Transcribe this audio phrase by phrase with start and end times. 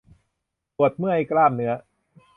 [0.77, 1.73] ปวดเมื่อยกล้ามเนื้อ